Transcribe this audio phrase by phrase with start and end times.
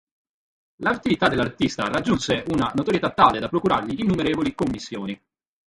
[0.77, 5.21] L'attività dell'artista raggiunse una notorietà tale da procurargli innumerevoli commissioni.